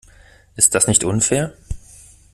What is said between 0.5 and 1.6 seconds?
Ist das nicht unfair?